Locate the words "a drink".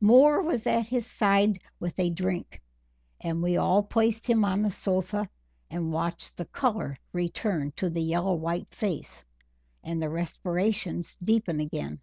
1.98-2.62